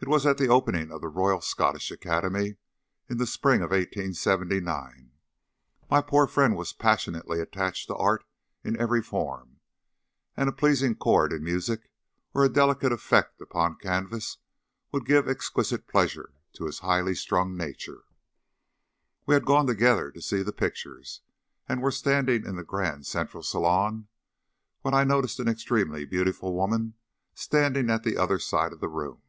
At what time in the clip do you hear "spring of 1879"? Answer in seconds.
3.26-5.10